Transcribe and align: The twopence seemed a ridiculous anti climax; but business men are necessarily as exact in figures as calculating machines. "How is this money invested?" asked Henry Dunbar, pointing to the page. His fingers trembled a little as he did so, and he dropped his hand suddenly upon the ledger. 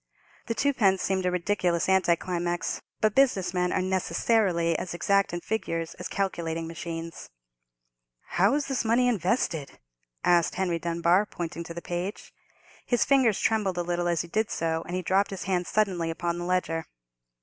The 0.47 0.55
twopence 0.55 1.03
seemed 1.03 1.27
a 1.27 1.31
ridiculous 1.31 1.87
anti 1.87 2.15
climax; 2.15 2.81
but 3.01 3.13
business 3.13 3.53
men 3.53 3.71
are 3.71 3.83
necessarily 3.83 4.75
as 4.79 4.95
exact 4.95 5.31
in 5.31 5.41
figures 5.41 5.93
as 5.99 6.07
calculating 6.07 6.65
machines. 6.65 7.29
"How 8.29 8.55
is 8.55 8.65
this 8.65 8.83
money 8.83 9.07
invested?" 9.07 9.77
asked 10.23 10.55
Henry 10.55 10.79
Dunbar, 10.79 11.27
pointing 11.27 11.63
to 11.65 11.75
the 11.75 11.83
page. 11.83 12.33
His 12.83 13.05
fingers 13.05 13.39
trembled 13.39 13.77
a 13.77 13.83
little 13.83 14.07
as 14.07 14.21
he 14.21 14.27
did 14.27 14.49
so, 14.49 14.81
and 14.87 14.95
he 14.95 15.03
dropped 15.03 15.29
his 15.29 15.43
hand 15.43 15.67
suddenly 15.67 16.09
upon 16.09 16.39
the 16.39 16.45
ledger. 16.45 16.85